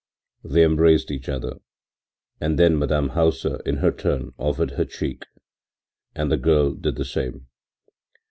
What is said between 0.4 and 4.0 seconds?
”They embraced each other and then Madame Hauser in her